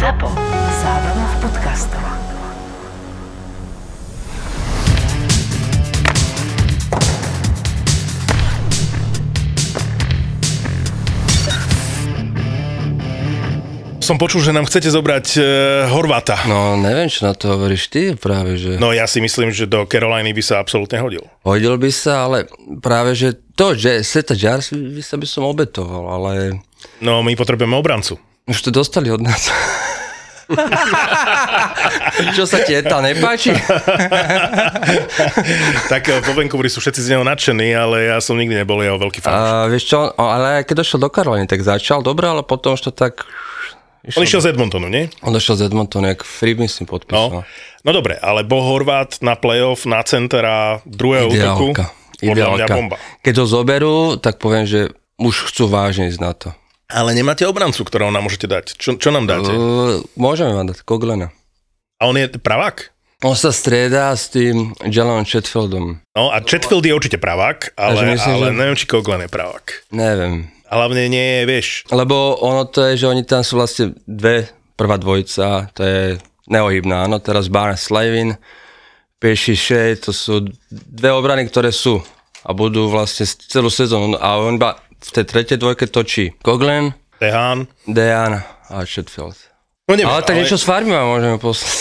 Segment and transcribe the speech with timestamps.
[0.00, 0.32] ZAPO.
[0.80, 2.00] Zábrná v podcastov.
[14.00, 15.44] Som počul, že nám chcete zobrať uh,
[15.92, 16.48] Horváta.
[16.48, 18.80] No neviem, čo na to hovoríš ty práve, že...
[18.80, 21.28] No ja si myslím, že do Caroliny by sa absolútne hodil.
[21.44, 22.48] Hodil by sa, ale
[22.80, 26.56] práve, že to, že Seta Jars by sa by som obetoval, ale
[27.04, 28.16] No my potrebujeme obrancu.
[28.50, 29.46] Už to dostali od nás.
[32.36, 33.54] čo sa ti tá nepáči?
[35.86, 38.98] tak eh, po Vancouveri sú všetci z neho nadšení, ale ja som nikdy nebol jeho
[38.98, 39.30] veľký fan.
[39.30, 42.92] A vieš čo, ale keď došiel do Karoliny, tak začal dobre, ale potom už to
[42.92, 43.22] tak...
[44.16, 45.12] On išiel z Edmontonu, nie?
[45.20, 46.90] On došiel z Edmontonu, jak Free myslím No.
[46.90, 47.44] podpísal.
[47.84, 51.76] no dobre, ale bol Horvát na playoff, na centera druhého útoku.
[51.76, 51.84] Ideálka.
[52.20, 52.74] Mňa Ideálka.
[52.74, 52.96] bomba.
[53.22, 56.48] Keď ho zoberú, tak poviem, že už chcú vážne ísť na to.
[56.90, 58.64] Ale nemáte obrancu, ktorého nám môžete dať.
[58.74, 59.54] Čo, čo nám dáte?
[59.54, 61.30] Uh, môžeme vám dať Koglena.
[62.02, 62.90] A on je pravák?
[63.20, 66.00] On sa striedá s tým Jalonom Chetfieldom.
[66.16, 69.66] No a Chetfield je určite pravák, ale, myslím, ale že- neviem, či Coughlin je pravák.
[69.92, 70.48] Neviem.
[70.70, 74.46] Hlavne nie vieš, Lebo ono to je, že oni tam sú vlastne dve,
[74.78, 76.00] prvá dvojica, to je
[76.46, 78.38] neohybná, áno, teraz Barnes Slavin,
[79.20, 82.00] Pieši Shea, to sú dve obrany, ktoré sú
[82.46, 87.68] a budú vlastne celú sezónu a on iba v tej tretej dvojke točí Koglen, Tehan.
[87.84, 89.36] Dejan a Chetfield.
[89.84, 91.74] No neviem, Ale tak niečo s farmy vám môžeme poslať.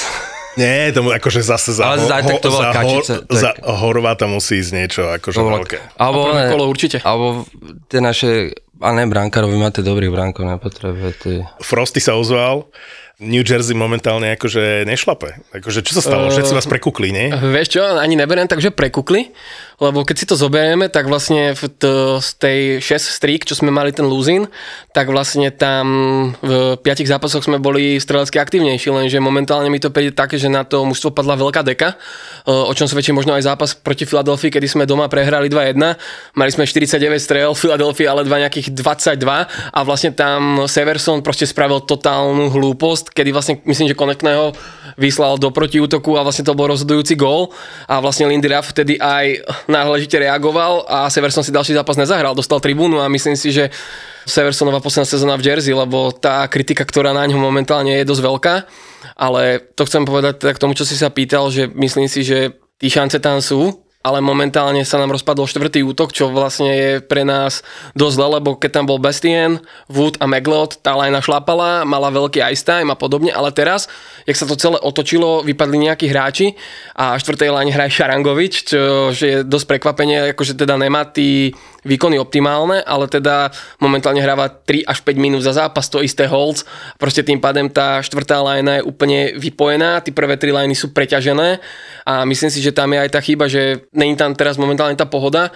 [0.57, 4.25] Nie, tomu akože zase za, Ale za- tak to bola za, kačica, tak- za Horváta
[4.25, 5.77] musí ísť niečo akože veľké.
[5.95, 6.99] Alebo, ne, kolo určite.
[6.99, 7.47] Alebo
[7.85, 11.43] tie naše, a ne brankárov, vy máte dobrých brankov, nepotrebujete.
[11.59, 12.67] Frosty sa ozval,
[13.19, 15.43] New Jersey momentálne akože nešlape.
[15.51, 16.31] Akože čo sa stalo?
[16.31, 17.27] Všetci vás prekukli, nie?
[17.27, 19.35] Vieš čo, ani neberiem tak, že prekukli,
[19.83, 23.75] lebo keď si to zoberieme, tak vlastne v t- z tej 6 streak, čo sme
[23.75, 24.47] mali ten losing,
[24.95, 25.85] tak vlastne tam
[26.39, 30.63] v 5 zápasoch sme boli strelecky aktívnejší, lenže momentálne mi to príde také, že na
[30.63, 34.67] to mužstvo padla veľká deka, e, o čom svedčí možno aj zápas proti Filadelfii, kedy
[34.67, 35.75] sme doma prehrali 2-1,
[36.39, 39.19] mali sme 49 strel, Philadelphia ale dva nejakých 22
[39.49, 44.53] a vlastne tam Severson proste spravil totálnu hlúposť, kedy vlastne myslím, že Konekného
[44.99, 47.51] vyslal do protiútoku a vlastne to bol rozhodujúci gól.
[47.87, 52.59] A vlastne Lindy Ruff vtedy aj náležite reagoval a Severson si ďalší zápas nezahral, dostal
[52.63, 53.71] tribúnu a myslím si, že
[54.29, 58.55] Seversonova posledná sezóna v Jersey, lebo tá kritika, ktorá na ňo momentálne je dosť veľká,
[59.17, 62.53] ale to chcem povedať teda k tomu, čo si sa pýtal, že myslím si, že
[62.77, 67.27] tí šance tam sú, ale momentálne sa nám rozpadol štvrtý útok, čo vlastne je pre
[67.27, 67.67] nás
[67.99, 69.59] dosť zle, lebo keď tam bol Bastien,
[69.91, 73.91] Wood a McLeod, tá lajna šlapala, mala veľký ice time a podobne, ale teraz,
[74.29, 76.53] jak sa to celé otočilo, vypadli nejakí hráči
[76.93, 81.49] a štvrtej line hraje Šarangovič, čo je dosť prekvapenie, akože teda nemá tí
[81.81, 83.49] výkony optimálne, ale teda
[83.81, 86.61] momentálne hráva 3 až 5 minút za zápas, to isté Holz,
[87.01, 91.57] proste tým pádem tá štvrtá line je úplne vypojená, tí prvé tri liney sú preťažené
[92.05, 95.09] a myslím si, že tam je aj tá chyba, že není tam teraz momentálne tá
[95.09, 95.49] pohoda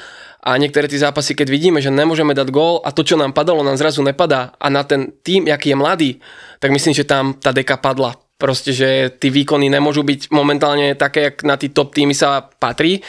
[0.44, 3.64] a niektoré tie zápasy, keď vidíme, že nemôžeme dať gól a to, čo nám padalo,
[3.64, 6.12] nám zrazu nepadá a na ten tým, aký je mladý,
[6.60, 8.23] tak myslím, že tam tá deka padla.
[8.38, 13.00] Proste, že tí výkony nemôžu byť momentálne také, jak na tí top týmy sa patrí.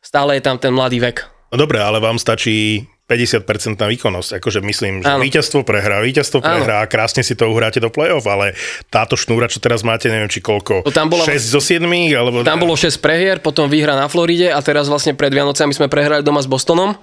[0.00, 1.26] Stále je tam ten mladý vek.
[1.52, 4.40] No dobre, ale vám stačí 50% na výkonnosť.
[4.40, 5.20] Akože myslím, že Áno.
[5.20, 6.48] víťazstvo prehrá, víťazstvo Áno.
[6.48, 8.56] prehrá a krásne si to uhráte do play-off, ale
[8.88, 11.84] táto šnúra, čo teraz máte, neviem či koľko, To tam bola- 6 zo 7,
[12.16, 12.40] alebo...
[12.40, 16.24] Tam bolo 6 prehier, potom výhra na Floride a teraz vlastne pred Vianocami sme prehrali
[16.24, 16.96] doma s Bostonom.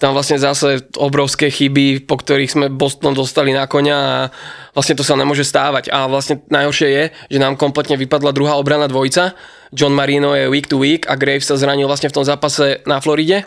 [0.00, 4.12] Tam vlastne zase obrovské chyby, po ktorých sme Boston dostali na koňa a
[4.72, 5.92] vlastne to sa nemôže stávať.
[5.92, 7.04] A vlastne najhoršie je,
[7.36, 9.36] že nám kompletne vypadla druhá obrana dvojica.
[9.76, 12.98] John Marino je week to week a Graves sa zranil vlastne v tom zápase na
[13.04, 13.44] Floride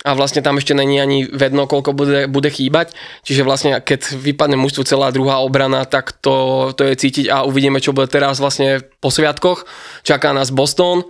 [0.00, 2.96] a vlastne tam ešte není ani vedno, koľko bude, bude chýbať.
[3.22, 7.78] Čiže vlastne keď vypadne mužstvu celá druhá obrana, tak to, to je cítiť a uvidíme,
[7.78, 9.68] čo bude teraz vlastne po sviatkoch.
[10.02, 11.04] Čaká nás Boston,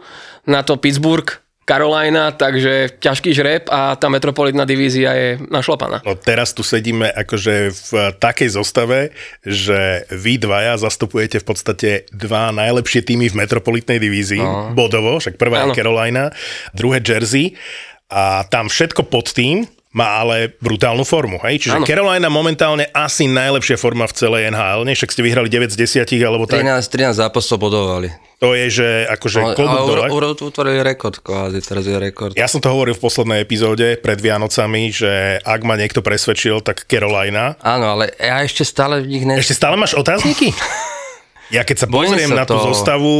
[0.45, 6.03] na to Pittsburgh, Carolina, takže ťažký žreb a tá metropolitná divízia je našlapaná.
[6.03, 9.15] No teraz tu sedíme akože v takej zostave,
[9.47, 14.75] že vy dvaja zastupujete v podstate dva najlepšie týmy v metropolitnej divízii, no.
[14.75, 15.71] bodovo, však prvá Áno.
[15.71, 16.35] je Carolina,
[16.75, 17.55] druhé Jersey
[18.11, 21.67] a tam všetko pod tým má ale brutálnu formu, hej?
[21.67, 21.87] Čiže Áno.
[21.87, 24.95] Carolina momentálne asi najlepšia forma v celej NHL, nie?
[24.95, 26.63] Však ste vyhrali 9 z 10 alebo tak.
[26.63, 28.15] 13, 13 zápasov bodovali.
[28.39, 30.07] To je, že akože No, klobúk dole.
[30.09, 32.33] uro, utvorili rekord, kvázi, teraz je rekord.
[32.33, 35.11] Ja som to hovoril v poslednej epizóde pred Vianocami, že
[35.43, 37.59] ak ma niekto presvedčil, tak Carolina.
[37.59, 39.37] Áno, ale ja ešte stále v nich ne...
[39.37, 40.55] Ešte stále máš otázniky?
[41.51, 42.71] Ja keď sa Bojím pozriem na sa tú toho.
[42.71, 43.15] zostavu,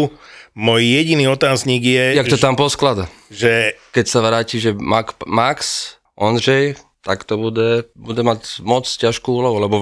[0.55, 3.11] môj jediný otáznik je, Jak to tam posklada?
[3.27, 9.57] že Keď sa vráti, že Max, Ondřej, tak to bude, bude mať moc ťažkú úlohu,
[9.57, 9.77] lebo,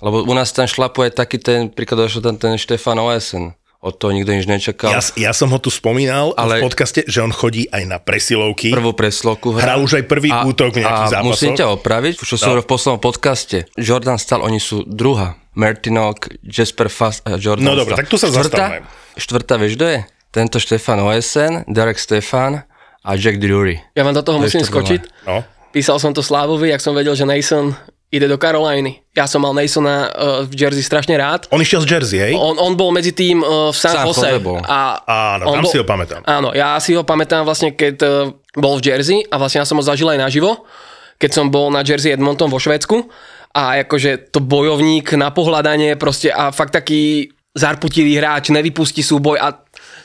[0.00, 3.52] lebo u nás tam šlapuje taký ten, príklad, že tam ten Štefan OSN.
[3.82, 4.94] Od toho nikto nič nečakal.
[4.94, 8.70] Ja, ja som ho tu spomínal ale v podcaste, že on chodí aj na presilovky.
[8.70, 9.74] Prvú preslovku hrá.
[9.74, 11.34] Hrá už aj prvý a, útok v nejakých a zápasoch.
[11.34, 12.62] musím ťa opraviť, čo som no.
[12.62, 13.66] v poslednom podcaste.
[13.74, 15.34] Jordan Stahl, oni sú druhá.
[15.58, 18.86] Martinok, Jasper Fast a Jordan No dobre, tak tu sa zastavme.
[19.18, 20.00] Štvrtá, vieš, kto je?
[20.30, 22.62] Tento Štefan OSN, Derek Stefan
[23.02, 23.82] a Jack Drury.
[23.98, 25.26] Ja vám do toho to musím skočiť.
[25.26, 25.42] No.
[25.72, 27.72] Písal som to Slávovi, ak som vedel, že Nason
[28.12, 29.00] ide do Caroliny.
[29.16, 31.48] Ja som mal Nasona uh, v Jersey strašne rád.
[31.48, 32.32] On išiel z Jersey, hej?
[32.36, 34.36] On, on bol medzi tým uh, v San, San Jose.
[34.68, 35.00] A
[35.40, 36.20] áno, tam bol, si ho pamätám.
[36.28, 39.80] Áno, ja si ho pamätám vlastne, keď uh, bol v Jersey a vlastne ja som
[39.80, 40.68] ho zažil aj naživo,
[41.16, 43.08] keď som bol na Jersey Edmonton vo Švedsku
[43.56, 49.56] a akože to bojovník na pohľadanie proste a fakt taký zarputivý hráč, nevypustí súboj a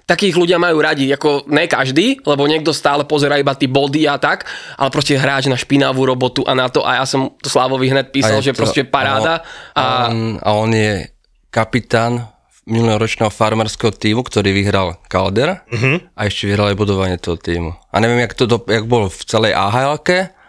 [0.07, 4.15] takých ľudia majú radi, ako ne každý, lebo niekto stále pozera iba tie body a
[4.15, 4.47] tak,
[4.79, 8.15] ale proste hráč na špinavú robotu a na to a ja som to Slavovi hneď
[8.15, 9.43] písal, že to, proste paráda.
[9.75, 11.11] A, a, on, a on je
[11.51, 12.23] kapitán
[12.67, 16.03] minuloročného farmárskeho týmu, ktorý vyhral Calder uh-huh.
[16.15, 17.75] a ešte vyhral aj budovanie toho týmu.
[17.91, 19.99] A neviem, jak to do, jak bol v celej ahl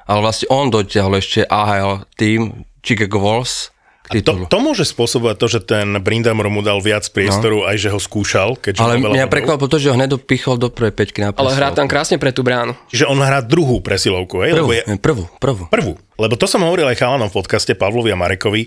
[0.08, 3.68] ale vlastne on dotiahol ešte AHL tým Chicago Wolves
[4.08, 7.68] to, to môže spôsobovať to, že ten Brindamor mu dal viac priestoru, no.
[7.68, 8.56] aj že ho skúšal.
[8.56, 11.52] Keďže Ale mňa prekvapilo to, že ho nedopichol do prvej peťky na presilovku.
[11.52, 12.72] Ale hrá tam krásne pre tú bránu.
[12.88, 14.56] Čiže on hrá druhú presilovku, hej?
[14.56, 14.82] Prvú, Lebo je...
[14.96, 15.64] prvú, prvú.
[15.68, 15.92] Prvú.
[16.16, 18.64] Lebo to som hovoril aj chalanom v podcaste Pavlovi a Marekovi,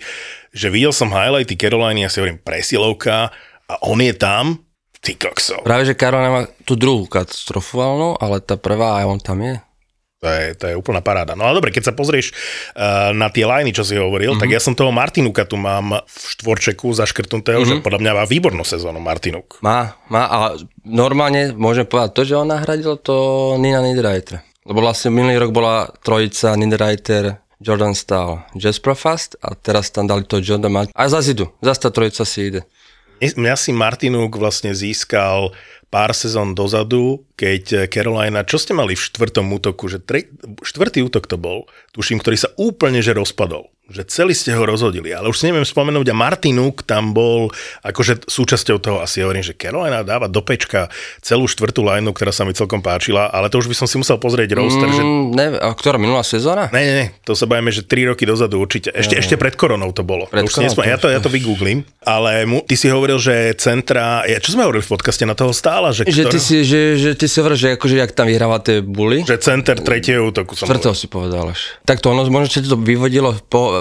[0.54, 3.34] že videl som highlighty Caroliny a si hovorím presilovka
[3.66, 4.62] a on je tam,
[5.02, 5.66] ty kokso.
[5.66, 9.58] Práve, že Carolina má tú druhú katastrofálnu, ale tá prvá aj on tam je.
[10.22, 11.34] To je, to je úplná paráda.
[11.34, 12.30] No ale dobre, keď sa pozrieš
[12.78, 14.42] uh, na tie liney, čo si hovoril, mm-hmm.
[14.46, 17.82] tak ja som toho Martinuka tu mám v štvorčeku zaškrtnutého, mm-hmm.
[17.82, 19.58] že podľa mňa má výbornú sezónu Martinuk.
[19.66, 20.38] Má, má a
[20.86, 24.46] normálne môžem povedať to, že on nahradil to Nina Niederreiter.
[24.62, 30.22] Lebo vlastne minulý rok bola trojica Niederreiter, Jordan Stahl, Jasper Fast a teraz tam dali
[30.30, 30.94] to Jordan Martin.
[30.94, 32.62] A zase idú, zase tá trojica si ide.
[33.22, 35.50] Mňa si Martinuk vlastne získal
[35.92, 40.32] pár sezón dozadu, keď Carolina, čo ste mali v štvrtom útoku, že tre,
[40.64, 45.12] štvrtý útok to bol, tuším, ktorý sa úplne že rozpadol že celý ste ho rozhodili,
[45.12, 47.52] ale už si neviem spomenúť a Martinuk tam bol
[47.84, 50.88] akože súčasťou toho asi hovorím, že Carolina dáva do pečka
[51.20, 54.18] celú štvrtú lineu, ktorá sa mi celkom páčila, ale to už by som si musel
[54.18, 54.88] pozrieť roster.
[54.88, 55.04] Mm, že...
[55.36, 56.72] ne, a ktorá minulá sezóna?
[56.72, 58.96] Ne, ne, ne, to sa bavíme, že 3 roky dozadu určite.
[58.96, 60.32] Ešte, ešte pred koronou to bolo.
[60.32, 64.24] Pred už koronou, ja, to, ja to vygooglím, ale mu, ty si hovoril, že centra,
[64.24, 65.90] ja, čo sme hovorili v podcaste na toho stála?
[65.98, 66.32] Že, že, ktorá...
[66.32, 69.26] ty, si, že, že ty si hovoril, že akože jak tam vyhráva tie buly.
[69.26, 71.82] Že center tretieho útoku som si povedal až.
[71.84, 73.74] Tak to ono možno to vyvodilo po,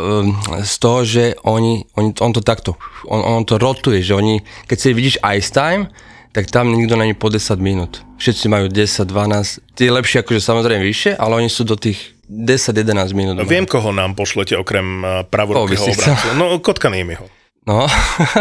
[0.64, 4.78] z toho, že oni, oni, on to takto, on, on to rotuje, že oni, keď
[4.80, 5.92] si vidíš ice time,
[6.30, 8.06] tak tam nikto není po 10 minút.
[8.22, 13.10] Všetci majú 10, 12, tie lepšie akože samozrejme vyššie, ale oni sú do tých 10-11
[13.18, 13.34] minút.
[13.34, 16.26] No, viem, koho nám pošlete okrem eh, pravorukého obrancu.
[16.38, 17.39] No, Kotkaniemiho.
[17.70, 17.86] No.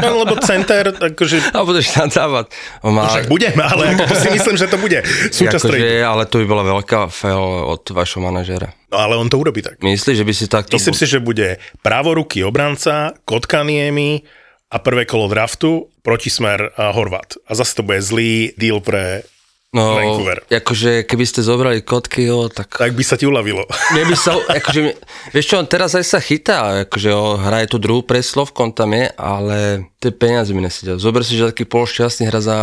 [0.01, 1.37] no lebo center, akože...
[1.57, 2.49] A budeš tam dávať.
[2.81, 3.05] Má...
[3.05, 4.99] No však budeme, ale ako si myslím, že to bude
[5.29, 8.73] súčasť akože, Ale to by bola veľká fail od vašho manažera.
[8.89, 9.77] No ale on to urobí tak.
[9.85, 10.73] Myslíš, že by si takto...
[10.73, 11.47] Myslím bu- si, že bude
[11.85, 14.25] pravoruký obranca, Kotkaniemi
[14.73, 17.37] a prvé kolo draftu, protismer a Horvat.
[17.45, 19.21] A zase to bude zlý deal pre
[19.69, 20.41] No, Vancouver.
[20.49, 21.85] akože keby ste zobrali
[22.25, 22.73] jo, tak...
[22.73, 23.69] Tak by sa ti uľavilo.
[23.93, 24.97] Mne by sa, akože,
[25.29, 28.97] vieš čo, on teraz aj sa chytá, akože o, hraje tú druhú preslovku, on tam
[28.97, 30.97] je, ale tie peniaze mi nesedia.
[30.97, 32.57] Zober si, že taký polšťastný hra za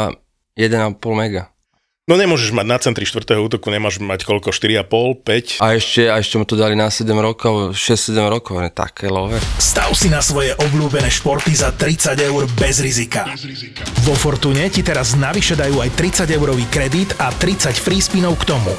[0.59, 1.55] 1,5 mega.
[2.07, 3.35] No nemôžeš mať na centri 4.
[3.35, 5.59] útoku, nemáš mať koľko, 4,5, 5.
[5.59, 9.35] A ešte, a ešte mu to dali na 7 rokov, 6-7 rokov, ne, také love.
[9.59, 13.27] Stav si na svoje obľúbené športy za 30 eur bez rizika.
[13.27, 13.83] Bez rizika.
[14.07, 18.55] Vo Fortune ti teraz navyše dajú aj 30 eurový kredit a 30 free spinov k
[18.55, 18.71] tomu.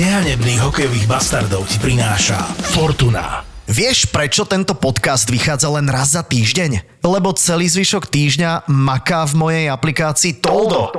[0.00, 2.40] Nehanebných hokejových bastardov ti prináša
[2.72, 3.49] Fortuna.
[3.70, 7.06] Vieš, prečo tento podcast vychádza len raz za týždeň?
[7.06, 10.90] Lebo celý zvyšok týždňa maká v mojej aplikácii Toldo.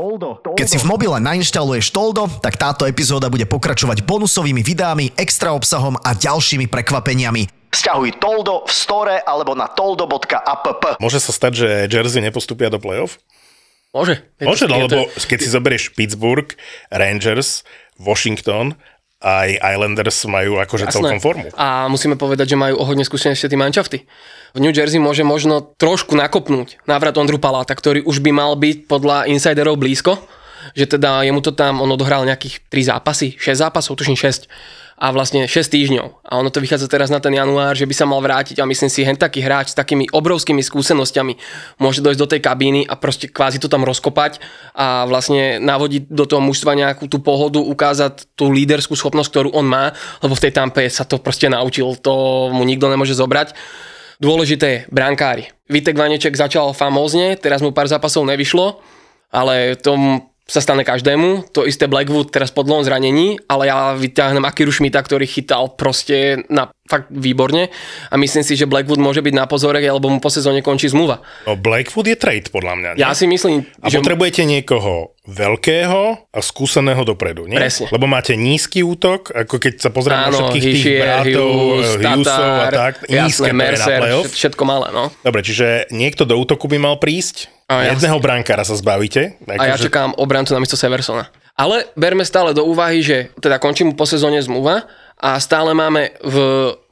[0.55, 5.99] Keď si v mobile nainštaluješ Toldo, tak táto epizóda bude pokračovať bonusovými videami, extra obsahom
[5.99, 7.75] a ďalšími prekvapeniami.
[7.75, 10.95] Sťahuj Toldo v store alebo na toldo.app.
[11.03, 13.19] Môže sa stať, že Jersey nepostupia do playoff?
[13.91, 14.23] Môže.
[14.39, 16.47] Môže, lebo keď si zoberieš Pittsburgh,
[16.87, 17.67] Rangers,
[17.99, 18.79] Washington
[19.21, 20.95] aj Islanders majú akože Jasné.
[20.97, 21.47] celkom formu.
[21.53, 24.03] A musíme povedať, že majú o hodne skúsenosti tí mančafty.
[24.51, 28.89] V New Jersey môže možno trošku nakopnúť návrat Ondru Paláta, ktorý už by mal byť
[28.89, 30.19] podľa insiderov blízko,
[30.73, 34.49] že teda jemu to tam, on odohral nejakých 3 zápasy, 6 zápasov, tuším 6
[35.01, 36.21] a vlastne 6 týždňov.
[36.21, 38.85] A ono to vychádza teraz na ten január, že by sa mal vrátiť a myslím
[38.85, 41.33] si, hen taký hráč s takými obrovskými skúsenosťami
[41.81, 44.37] môže dojsť do tej kabíny a proste kvázi to tam rozkopať
[44.77, 49.65] a vlastne navodiť do toho mužstva nejakú tú pohodu, ukázať tú líderskú schopnosť, ktorú on
[49.65, 49.89] má,
[50.21, 53.57] lebo v tej tampe sa to proste naučil, to mu nikto nemôže zobrať.
[54.21, 55.49] Dôležité je brankári.
[55.65, 58.77] Vitek Vaneček začal famózne, teraz mu pár zápasov nevyšlo,
[59.33, 61.55] ale tom sa stane každému.
[61.55, 66.43] To isté Blackwood teraz po dlhom zranení, ale ja vyťahnem Akiru Schmidta, ktorý chytal proste
[66.51, 67.71] na fakt výborne
[68.11, 71.23] a myslím si, že Blackwood môže byť na pozorek, alebo mu po sezóne končí zmluva.
[71.47, 72.89] No Blackwood je trade, podľa mňa.
[72.99, 73.07] Nie?
[73.07, 74.03] Ja si myslím, A že...
[74.03, 77.55] potrebujete niekoho veľkého a skúseného dopredu, nie?
[77.55, 77.87] Presne.
[77.93, 82.49] Lebo máte nízky útok, ako keď sa pozrieme na všetkých tých Hischier, bratov, Hughes, Hughesov
[82.51, 85.13] a tak, nízke jasné, na Mercer, všetko malé, no.
[85.21, 88.01] Dobre, čiže niekto do útoku by mal prísť, A jasne.
[88.01, 89.37] jedného brankára sa zbavíte.
[89.45, 91.29] A ja čakám obrancu namiesto Seversona.
[91.53, 94.89] Ale berme stále do úvahy, že teda končí mu po sezóne zmluva
[95.21, 96.35] a stále máme v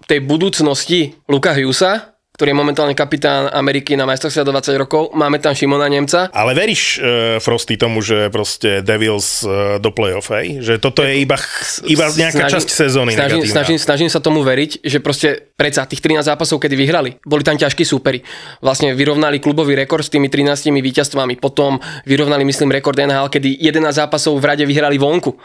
[0.09, 5.11] tej budúcnosti Luka Hughesa, ktorý je momentálne kapitán Ameriky na majstrovstve 20 rokov.
[5.11, 6.31] Máme tam Šimona Nemca.
[6.31, 10.63] Ale veríš, uh, Frosty, tomu, že proste Devils uh, do play-off, hej?
[10.63, 11.35] Že toto je iba,
[11.83, 13.55] iba nejaká Snažím- časť sezóny snažím, negatívna.
[13.59, 17.59] snažím, snažím sa tomu veriť, že proste predsa tých 13 zápasov, kedy vyhrali, boli tam
[17.59, 18.23] ťažkí súperi.
[18.63, 23.91] Vlastne vyrovnali klubový rekord s tými 13 víťazstvami, potom vyrovnali, myslím, rekord NHL, kedy 11
[23.91, 25.35] zápasov v rade vyhrali vonku.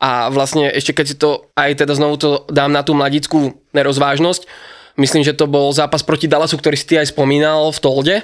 [0.00, 4.48] A vlastne ešte keď si to aj teda znovu to dám na tú mladickú nerozvážnosť,
[4.98, 8.16] myslím, že to bol zápas proti Dallasu, ktorý si ty aj spomínal v Tolde,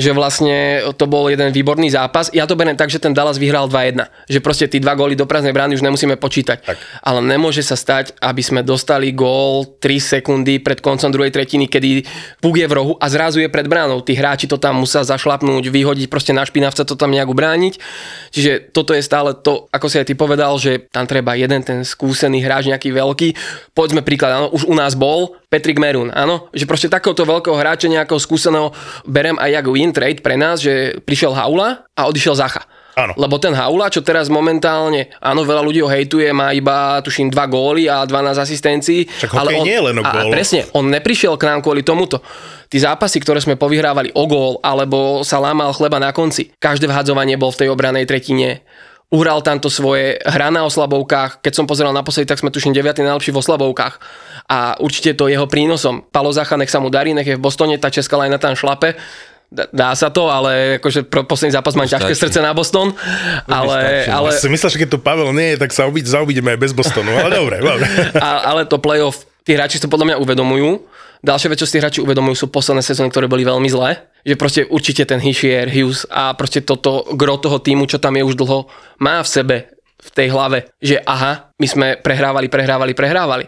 [0.00, 2.32] že vlastne to bol jeden výborný zápas.
[2.32, 4.08] Ja to beriem tak, že ten Dallas vyhral 2-1.
[4.32, 6.64] Že proste tí dva góly do prázdnej brány už nemusíme počítať.
[6.64, 6.76] Tak.
[7.04, 12.08] Ale nemôže sa stať, aby sme dostali gól 3 sekundy pred koncom druhej tretiny, kedy
[12.40, 14.00] puk je v rohu a zrazu je pred bránou.
[14.00, 17.76] Tí hráči to tam musia zašlapnúť, vyhodiť proste na špinavca, to tam nejak ubrániť.
[18.32, 21.84] Čiže toto je stále to, ako si aj ty povedal, že tam treba jeden ten
[21.84, 23.28] skúsený hráč, nejaký veľký.
[23.76, 27.90] Povedzme príklad, áno, už u nás bol Patrick Merun, áno, že proste takéhoto veľkého hráča,
[27.90, 28.70] nejakého skúseného
[29.02, 32.66] berem aj jak win trade pre nás, že prišiel Haula a odišiel Zacha.
[32.98, 33.14] Áno.
[33.16, 37.38] Lebo ten Haula, čo teraz momentálne, áno, veľa ľudí ho hejtuje, má iba, tuším, 2
[37.46, 39.06] góly a 12 asistencií.
[39.06, 41.86] Však hokej on, nie je len o a, a presne, on neprišiel k nám kvôli
[41.86, 42.20] tomuto.
[42.66, 47.38] Tí zápasy, ktoré sme povyhrávali o gól, alebo sa lámal chleba na konci, každé vhadzovanie
[47.38, 48.66] bol v tej obranej tretine,
[49.10, 53.02] uhral tam to svoje, hra na oslabovkách, keď som pozeral naposledy, tak sme tuším 9.
[53.02, 53.94] najlepší v oslabovkách.
[54.50, 56.06] A určite to je jeho prínosom.
[56.10, 58.94] Palo Zacha, nech sa mu darí, nech je v Bostone, tá česká lajna tam šlape.
[59.50, 62.94] Dá- sa to, ale akože pro posledný zápas mám ťažké srdce na Boston.
[63.50, 66.54] Ale, ale, Ja si myslel, že keď tu Pavel nie je, tak sa obiť, zaobídeme
[66.54, 67.10] aj bez Bostonu.
[67.10, 67.86] Ale dobre, dobre.
[68.14, 70.86] a, ale to playoff, tí hráči to podľa mňa uvedomujú.
[71.20, 74.06] Ďalšia vec, čo si tí hráči uvedomujú, sú posledné sezóny, ktoré boli veľmi zlé.
[74.22, 78.24] Že proste určite ten Hischier, Hughes a proste toto gro toho týmu, čo tam je
[78.24, 78.70] už dlho,
[79.02, 79.56] má v sebe,
[80.00, 83.44] v tej hlave, že aha, my sme prehrávali, prehrávali, prehrávali.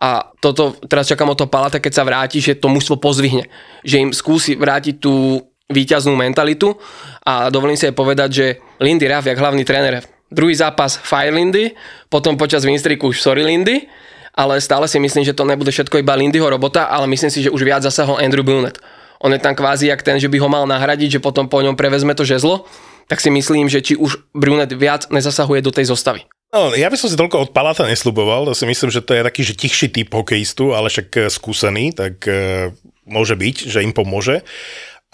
[0.00, 3.52] A toto, teraz čakám o to Palata, keď sa vráti, že to mužstvo pozvihne.
[3.84, 6.74] Že im skúsi vrátiť tú víťaznú mentalitu
[7.22, 8.46] a dovolím si aj povedať, že
[8.82, 10.02] Lindy Ruff, jak hlavný tréner,
[10.32, 11.76] druhý zápas Fire Lindy,
[12.10, 13.86] potom počas Winstreaku už sorry Lindy,
[14.34, 17.54] ale stále si myslím, že to nebude všetko iba Lindyho robota, ale myslím si, že
[17.54, 18.82] už viac zasahol Andrew Brunet.
[19.20, 21.76] On je tam kvázi jak ten, že by ho mal nahradiť, že potom po ňom
[21.76, 22.64] prevezme to žezlo,
[23.04, 26.24] tak si myslím, že či už Brunet viac nezasahuje do tej zostavy.
[26.50, 29.22] No, ja by som si toľko od Palata nesľuboval, to si myslím, že to je
[29.22, 32.74] taký, že tichší typ hokejistu, ale však eh, skúsený, tak e,
[33.06, 34.42] môže byť, že im pomôže.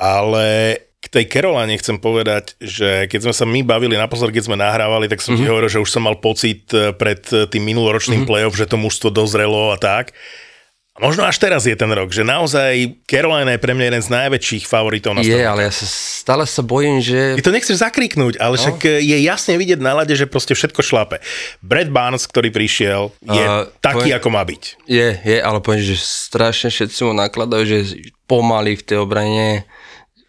[0.00, 4.56] Ale k tej Caroline chcem povedať, že keď sme sa my bavili naposled, keď sme
[4.56, 5.44] nahrávali, tak som mm-hmm.
[5.44, 8.30] ti hovoril, že už som mal pocit eh, pred eh, tým minuloročným mm-hmm.
[8.32, 10.16] play-off, že to mužstvo dozrelo a tak.
[10.96, 14.10] A možno až teraz je ten rok, že naozaj Carolina je pre mňa jeden z
[14.16, 17.36] najväčších favoritov na Je, ale ja sa stále sa bojím, že...
[17.36, 18.60] ty to nechceš zakriknúť, ale no.
[18.64, 21.20] však e, je jasne vidieť na lade, že proste všetko šlape.
[21.60, 24.62] Brad Barnes, ktorý prišiel, je Uh, taký, poviem- ako má byť.
[24.90, 27.78] Je, je, ale poviem, že strašne všetci mu nakladajú, že
[28.26, 29.68] pomaly v tej obrane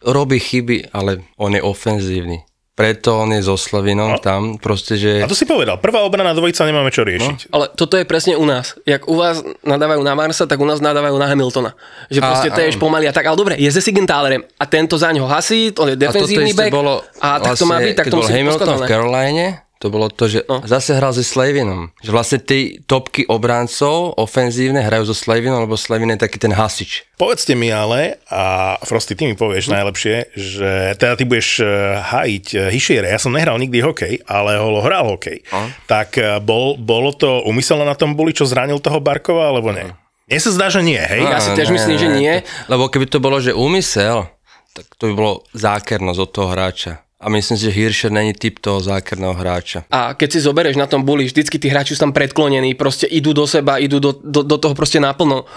[0.05, 2.45] robí chyby, ale on je ofenzívny.
[2.77, 4.21] Preto on je so Slavinom no.
[4.21, 5.25] tam, proste, že...
[5.25, 7.49] A to si povedal, prvá obrana dvojica nemáme čo riešiť.
[7.49, 8.77] Ale toto je presne u nás.
[8.85, 11.73] Jak u vás nadávajú na Marsa, tak u nás nadávajú na Hamiltona.
[12.13, 13.25] Že A- proste to je a- pomaly a tak.
[13.25, 16.69] Ale dobre, je ze Sigenthalerem a tento za ňo hasí, on je A defenzívny back
[16.69, 18.81] bolo a tak to má byť, tak to musí Hamilton v.
[18.85, 20.61] Caroline, to bolo to, že No.
[20.61, 20.65] no.
[20.65, 21.93] zase hral so Slavinom.
[22.01, 27.05] Že vlastne tí topky obrancov ofenzívne hrajú so Slavinom, lebo Slavin je taký ten hasič.
[27.17, 31.67] Povedzte mi ale, a Frosty, ty mi povieš najlepšie, že teda ty budeš eh,
[32.01, 33.07] hájiť eh, Hischiere.
[33.09, 35.45] Ja som nehral nikdy hokej, ale ho hral hokej.
[35.85, 39.89] Tak eh, bol, bolo to umyselné na tom boli, čo zranil toho Barkova, alebo nie?
[40.27, 41.23] Mne sa zdá, že nie, hej?
[41.23, 42.33] Ja si tiež myslím, že nie.
[42.43, 44.27] To, lebo keby to bolo, že úmysel,
[44.75, 47.06] tak to by bolo zákernosť od toho hráča.
[47.17, 49.89] A myslím si, že Hirscher není typ toho zákerného hráča.
[49.89, 53.33] A keď si zoberieš na tom buli, vždycky tí hráči sú tam predklonení, proste idú
[53.33, 55.49] do seba, idú do, do, do toho proste naplno.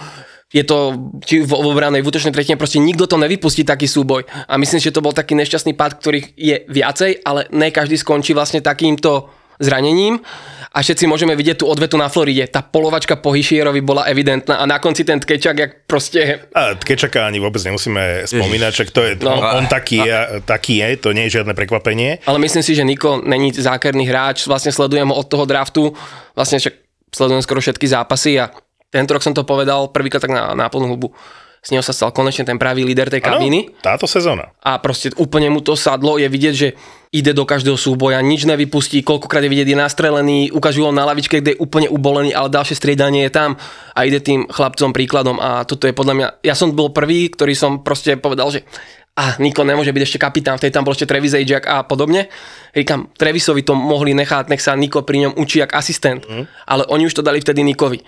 [0.49, 4.25] Je to, či v obranej, v útočnej tretine, proste nikto to nevypustí taký súboj.
[4.49, 8.33] A myslím, že to bol taký nešťastný pád, ktorých je viacej, ale ne každý skončí
[8.33, 9.29] vlastne takýmto
[9.61, 10.17] zranením
[10.71, 12.47] a všetci môžeme vidieť tú odvetu na Floride.
[12.47, 16.47] Tá polovačka po Hišierovi bola evidentná a na konci ten Tkečak, jak proste...
[16.55, 19.35] A Tkečaka ani vôbec nemusíme spomínať, že to je, No.
[19.37, 22.23] on, on taký, je, taký je, to nie je žiadne prekvapenie.
[22.23, 25.91] Ale myslím si, že Niko není zákerný hráč, vlastne sledujem ho od toho draftu,
[26.33, 26.73] vlastne však
[27.11, 28.49] sledujem skoro všetky zápasy a
[28.87, 31.11] tento rok som to povedal prvýkrát tak na, na plnú hubu.
[31.61, 33.69] Z neho sa stal konečne ten pravý líder tej kabíny.
[33.85, 34.49] táto sezóna.
[34.65, 36.73] a proste úplne mu to sadlo, je vidieť, že
[37.13, 41.37] ide do každého súboja, nič nevypustí, koľkokrát je vidieť, je nastrelený, ukážu ho na lavičke,
[41.37, 43.61] kde je úplne ubolený, ale ďalšie striedanie je tam
[43.93, 47.53] a ide tým chlapcom príkladom a toto je podľa mňa, ja som bol prvý, ktorý
[47.53, 48.65] som proste povedal, že
[49.11, 52.31] a Niko nemôže byť ešte kapitán, vtedy tam bol ešte Travis Ajak a podobne.
[52.71, 56.23] Říkam, Travisovi to mohli nechať, nech sa Niko pri ňom učí jak asistent,
[56.63, 57.99] ale oni už to dali vtedy Nikovi.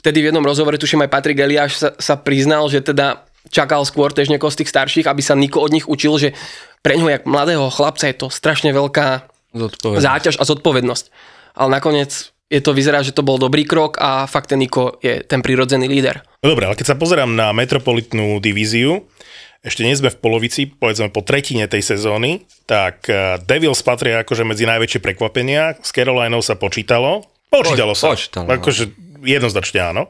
[0.00, 4.12] Vtedy v jednom rozhovore, tuším aj Patrik Eliáš sa, sa priznal, že teda čakal skôr
[4.12, 6.28] tež niekoho z tých starších, aby sa Niko od nich učil, že
[6.80, 10.04] pre ňoho, jak mladého chlapca, je to strašne veľká Zodpovednosť.
[10.04, 11.04] záťaž a zodpovednosť.
[11.60, 15.20] Ale nakoniec je to vyzerá, že to bol dobrý krok a fakt ten Niko je
[15.22, 16.24] ten prirodzený líder.
[16.40, 19.04] No dobre, ale keď sa pozerám na metropolitnú divíziu,
[19.60, 24.48] ešte nie sme v polovici, povedzme po tretine tej sezóny, tak eh, Devils patria akože
[24.48, 25.76] medzi najväčšie prekvapenia.
[25.84, 27.28] S Carolinou sa počítalo.
[27.52, 28.16] Počítalo sa.
[28.16, 28.56] počítalo, no.
[28.56, 28.88] Akože
[29.22, 30.02] jednoznačne áno.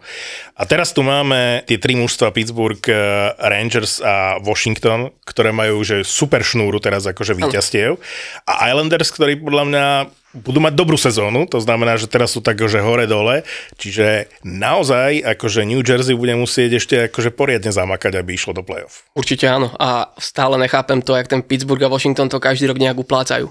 [0.57, 2.95] A teraz tu máme tie tri mužstva Pittsburgh, eh,
[3.39, 7.99] Rangers a Washington, ktoré majú že super šnúru teraz akože víťazstiev.
[8.47, 9.85] A Islanders, ktorí podľa mňa
[10.31, 13.43] budú mať dobrú sezónu, to znamená, že teraz sú tak, že hore-dole,
[13.75, 19.03] čiže naozaj akože New Jersey bude musieť ešte akože poriadne zamakať, aby išlo do play-off.
[19.19, 19.75] Určite áno.
[19.83, 23.51] A stále nechápem to, jak ten Pittsburgh a Washington to každý rok nejak uplácajú.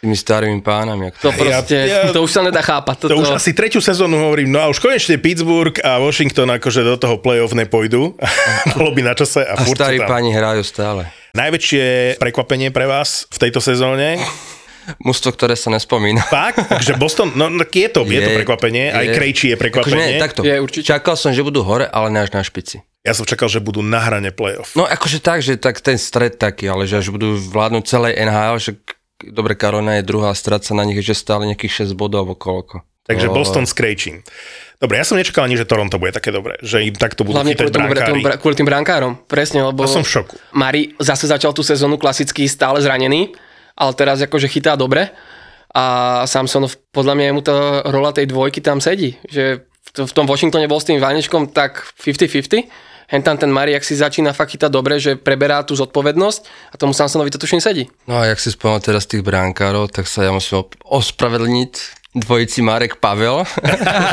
[0.00, 1.12] Tými starými pánami.
[1.20, 3.04] To proste, ja- to už sa nedá chápať.
[3.04, 6.80] To Toto, už asi tretiu sezónu hovorím, no a už konečne Pittsburgh a Washington akože
[6.80, 8.16] do toho play-off nepôjdu.
[8.72, 10.08] Bolo by na čase a, A furt starí tam.
[10.08, 11.04] páni hrajú stále.
[11.30, 14.16] Najväčšie prekvapenie pre vás v tejto sezóne?
[14.98, 16.24] Mužstvo, ktoré sa nespomína.
[16.24, 16.64] Fakt?
[16.64, 19.12] Takže Boston, no tak je to, je, to Je- prekvapenie, aj je.
[19.12, 20.06] Krejčí je Akože prekvapenie.
[20.08, 20.40] nie, takto.
[20.40, 20.88] Je určite.
[20.88, 22.80] Čakal som, že budú hore, ale ne až na špici.
[23.00, 24.72] Ja som čakal, že budú na hrane play-off.
[24.74, 28.56] No akože tak, že tak ten stred taký, ale že až budú vládnuť celej NHL,
[28.58, 28.70] že
[29.26, 32.82] dobre, Karolina je druhá, stráca na nich ešte stále nejakých 6 bodov koľko.
[33.04, 34.22] Takže To- Boston s Krejčím.
[34.80, 37.52] Dobre, ja som nečakal ani, že Toronto bude také dobré, že im takto budú Hlavne
[37.52, 39.12] chytať kvôli, tomu, kvôli tým brankárom.
[39.28, 39.84] Presne, lebo...
[39.84, 40.40] To som v šoku.
[40.56, 43.36] Mari zase začal tú sezónu klasicky stále zranený,
[43.76, 45.12] ale teraz akože chytá dobre.
[45.76, 49.20] A Samsonov, podľa mňa mu tá rola tej dvojky tam sedí.
[49.28, 52.64] Že v to- v tom Washingtone bol s tým Vánečkom tak 50-50.
[53.10, 56.78] Hen tam ten Mari, ak si začína fakt chytať dobre, že preberá tú zodpovednosť a
[56.78, 57.90] tomu Samsonovi to tuším sedí.
[58.06, 61.72] No a jak si spomenul teraz tých brankárov, tak sa ja musím ospravedlniť
[62.14, 63.42] dvojici Marek Pavel.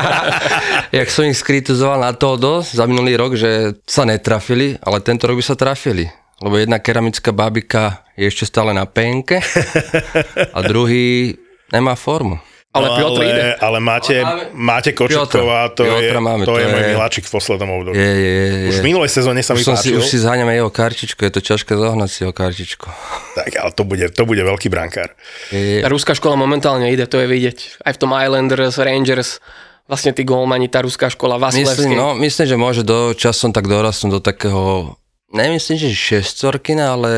[0.98, 5.30] jak som ich skritizoval na to do za minulý rok, že sa netrafili, ale tento
[5.30, 6.10] rok by sa trafili.
[6.42, 9.42] Lebo jedna keramická babika je ešte stále na penke
[10.58, 11.38] a druhý
[11.70, 12.42] nemá formu.
[12.78, 13.46] Ale no, Piotr ale, ide.
[13.58, 17.24] ale máte, Ale- máte Kočetkova, to, je, Piotra máme, to, to je môj je- miláčik
[17.26, 17.98] v poslednom období.
[17.98, 18.68] Je, je, je.
[18.70, 18.82] Už je.
[18.82, 20.00] v minulej sezóne sa mi už, som si, páčil.
[20.00, 22.88] už si zháňam aj jeho kartičku, je to ťažké zohnať si jeho kartičku.
[23.36, 25.18] Tak, ale to bude, to bude veľký brankár.
[25.50, 27.82] Je, Tá ruská škola momentálne ide, to je vidieť.
[27.82, 29.42] Aj v tom Islanders, Rangers,
[29.88, 31.88] vlastne tí golmani, tá ruská škola, Vasilevský.
[31.88, 34.64] Myslím, no, myslím, že môže do časom tak dorastnúť do takého,
[35.30, 37.12] nemyslím, že šestorkina, ale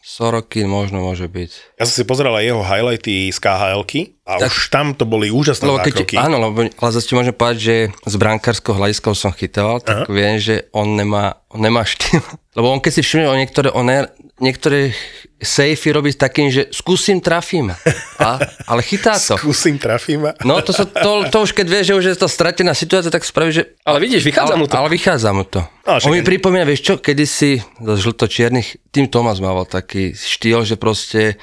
[0.00, 1.78] Sorokin možno môže byť.
[1.78, 3.82] Ja som si pozeral aj jeho highlighty z khl
[4.24, 6.16] a Tak- už tam to boli úžasné Lebo keď, zákroky.
[6.16, 10.04] áno, lebo, ale zase ti môžem povedať, že z brankárskeho hľadiska už som chytal, tak
[10.04, 10.10] Aha.
[10.10, 12.24] viem, že on nemá, on nemá štýl.
[12.56, 14.06] Lebo on keď si všimne, on niektoré, on ne,
[14.42, 14.90] niektoré
[15.38, 17.70] safey robí takým, že skúsim, trafím.
[18.18, 19.38] A, ale chytá to.
[19.38, 20.26] Skúsim, trafím.
[20.42, 23.22] No to, sa, to, to už keď vie, že už je to stratená situácia, tak
[23.22, 23.62] spraví, že...
[23.86, 24.74] Ale vidíš, vychádza ale, mu to.
[24.74, 25.60] Ale vychádza mu to.
[25.86, 30.74] No, On mi pripomína, vieš čo, kedysi do žlto-čiernych, tým Tomas mával taký štýl, že
[30.74, 31.38] proste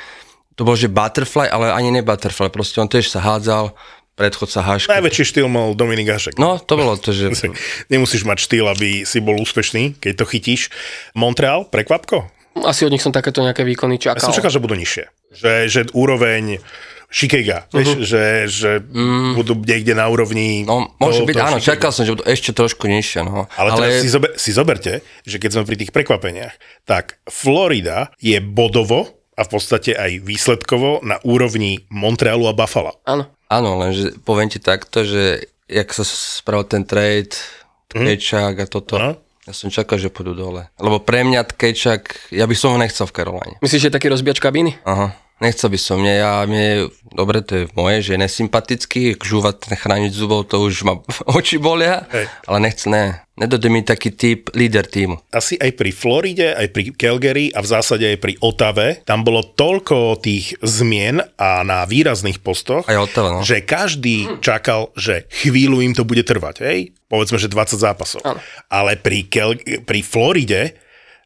[0.60, 3.72] to bol, že butterfly, ale ani ne butterfly, proste on tiež sa hádzal,
[4.20, 4.92] predchodca Haška.
[5.00, 6.36] Najväčší štýl mal Dominik Hašek.
[6.36, 7.32] No, to bolo to, že...
[7.94, 10.68] Nemusíš mať štýl, aby si bol úspešný, keď to chytíš.
[11.16, 12.41] Montreal, prekvapko?
[12.62, 14.24] Asi od nich som takéto nejaké výkony Ja čakal.
[14.24, 15.06] som čakal, že budú nižšie.
[15.32, 16.60] Že, že úroveň
[17.12, 18.72] Shikega, vieš, že, že
[19.36, 20.64] budú niekde na úrovni...
[20.64, 21.72] No, môže toho- byť, toho áno, Shikega.
[21.76, 23.52] čakal som, že budú ešte trošku nižšie, no.
[23.52, 28.16] Ale, ale teraz si, zober, si zoberte, že keď sme pri tých prekvapeniach, tak Florida
[28.16, 32.96] je bodovo a v podstate aj výsledkovo na úrovni Montrealu a Buffalo.
[33.04, 33.28] Áno.
[33.48, 37.36] Áno, lenže poviem ti takto, že jak sa spravil ten trade,
[37.90, 39.20] Tkečak a toto, Áno.
[39.52, 40.72] Ja som čakal, že pôjdu dole.
[40.80, 43.56] Lebo pre mňa Tkečak, ja by som ho nechcel v Caroline.
[43.60, 44.80] Myslíš, že je taký rozbiač kabíny?
[44.88, 45.12] Aha.
[45.42, 50.14] Nechcel by som, mne, ja, mne, dobre, to je moje, že je nesympatický, žúvať, chrániť
[50.14, 51.02] zubov, to už ma
[51.34, 52.30] oči bolia, Hej.
[52.46, 53.26] ale nechce, ne.
[53.34, 55.18] Nedojde mi taký typ líder týmu.
[55.34, 59.42] asi aj pri Floride, aj pri Calgary a v zásade aj pri Otave, tam bolo
[59.42, 63.42] toľko tých zmien a na výrazných postoch, Aj Ottawa, no.
[63.42, 66.80] že každý čakal, že chvíľu im to bude trvať, hej?
[67.10, 68.22] Povedzme, že 20 zápasov.
[68.22, 68.38] Áno.
[68.70, 70.78] Ale pri, Kel- pri Floride,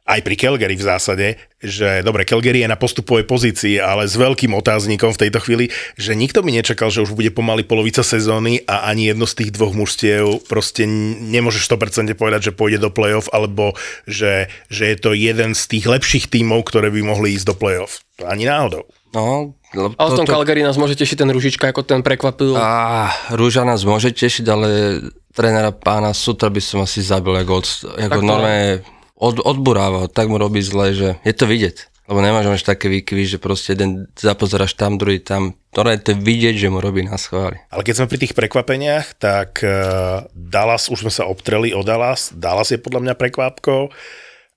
[0.06, 4.54] aj pri Calgary v zásade, že dobre, Calgary je na postupovej pozícii, ale s veľkým
[4.54, 8.86] otáznikom v tejto chvíli, že nikto by nečakal, že už bude pomaly polovica sezóny a
[8.86, 13.26] ani jedno z tých dvoch mužstiev proste n- nemôžeš 100% povedať, že pôjde do playoff,
[13.30, 13.74] alebo
[14.06, 18.06] že, že je to jeden z tých lepších tímov, ktoré by mohli ísť do playoff.
[18.22, 18.86] To ani náhodou.
[19.10, 22.54] No, lebo A v tom toto- Calgary nás môže tešiť ten Ružička, ako ten prekvapil.
[22.54, 25.02] Á, Rúža nás môže tešiť, ale
[25.34, 27.68] trénera pána Sutra by som asi zabil, ako, od,
[28.06, 31.96] ako to- normálne od, odburával, tak mu robí zle, že je to vidieť.
[32.06, 35.58] Lebo nemáš mať také výkyvy, že proste jeden zapozeraš tam, druhý tam.
[35.74, 37.58] To je to vidieť, že mu robí na schváli.
[37.74, 42.30] Ale keď sme pri tých prekvapeniach, tak uh, Dallas, už sme sa obtreli o Dallas,
[42.30, 43.90] Dallas je podľa mňa prekvapkou.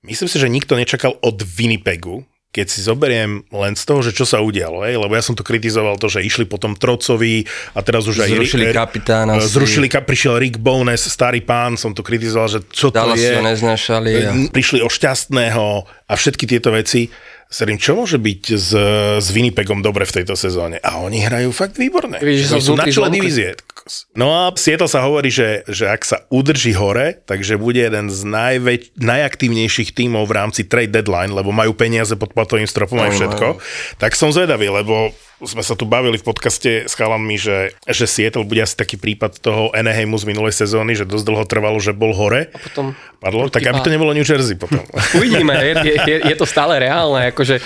[0.04, 4.26] Myslím si, že nikto nečakal od Winnipegu, keď si zoberiem len z toho, že čo
[4.26, 4.98] sa udialo, hej?
[4.98, 7.46] lebo ja som to kritizoval, to, že išli potom Trocovi
[7.78, 8.34] a teraz už aj...
[8.34, 9.54] Zrušili kapitána si.
[9.54, 13.38] Zrušili, ka- prišiel Rick Bowness, starý pán, som to kritizoval, že čo to je.
[13.38, 14.10] ho neznášali.
[14.26, 14.30] A...
[14.50, 17.06] Prišli o šťastného a všetky tieto veci.
[17.48, 18.70] Serím, čo môže byť s,
[19.24, 20.76] s Winnipegom dobre v tejto sezóne?
[20.84, 21.80] A oni hrajú fakt
[22.36, 23.32] že sa Oni sú na čele zlomkli.
[23.88, 24.12] Divízie.
[24.14, 28.20] No a Seattle sa hovorí, že, že ak sa udrží hore, takže bude jeden z
[28.28, 33.46] najväč- najaktívnejších tímov v rámci trade deadline, lebo majú peniaze pod platovým stropom aj všetko.
[33.96, 38.42] Tak som zvedavý, lebo sme sa tu bavili v podcaste s chalami, že, že Seattle
[38.42, 42.10] bude asi taký prípad toho Anaheimu z minulej sezóny, že dosť dlho trvalo, že bol
[42.10, 42.50] hore.
[42.50, 44.82] A potom Padlo, tak aby to nebolo New Jersey potom.
[45.14, 47.62] Uvidíme, je, je, je, je to stále reálne, akože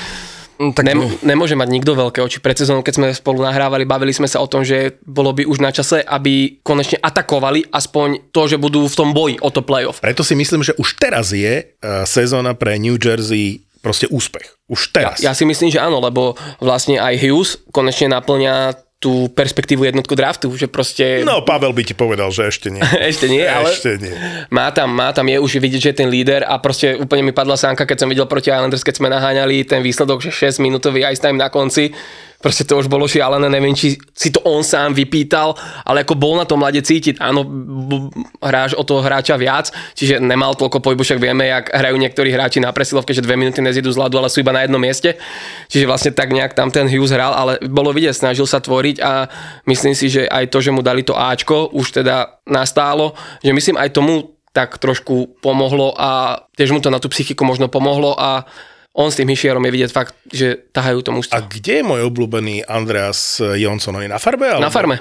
[0.70, 2.38] tak Nem, nemôže mať nikto veľké oči.
[2.38, 5.58] Pred sezónou, keď sme spolu nahrávali, bavili sme sa o tom, že bolo by už
[5.58, 9.98] na čase, aby konečne atakovali aspoň to, že budú v tom boji o to playoff.
[9.98, 14.46] Preto si myslím, že už teraz je uh, sezóna pre New Jersey proste úspech.
[14.70, 15.18] Už teraz.
[15.18, 20.46] Ja si myslím, že áno, lebo vlastne aj Hughes konečne naplňa tú perspektívu jednotku draftu,
[20.54, 21.26] že proste...
[21.26, 22.78] No, Pavel by ti povedal, že ešte nie.
[23.10, 24.14] Ešte nie, ale Ešte nie.
[24.54, 27.34] má tam, má tam, je už vidieť, že je ten líder a proste úplne mi
[27.34, 31.02] padla sánka, keď som videl proti Islanders, keď sme naháňali ten výsledok, že 6 minútový
[31.02, 31.90] ice time na konci.
[32.42, 35.54] Proste to už bolo šialené, neviem, či si to on sám vypýtal,
[35.86, 37.46] ale ako bol na tom mlade cítiť, áno,
[38.42, 42.58] hráš o toho hráča viac, čiže nemal toľko pohybu, však vieme, jak hrajú niektorí hráči
[42.58, 45.14] na presilovke, že dve minúty nezidú z ľadu, ale sú iba na jednom mieste.
[45.70, 49.30] Čiže vlastne tak nejak tam ten Hughes hral, ale bolo vidieť, snažil sa tvoriť a
[49.70, 53.78] myslím si, že aj to, že mu dali to Ačko, už teda nastálo, že myslím
[53.78, 58.44] aj tomu tak trošku pomohlo a tiež mu to na tú psychiku možno pomohlo a
[58.92, 61.32] on s tým Hišierom je vidieť fakt, že tahajú to mužstvo.
[61.32, 63.96] A kde je môj obľúbený Andreas Jonsson?
[63.96, 64.44] On je na farbe?
[64.48, 64.60] Alebo?
[64.60, 65.00] Na farme.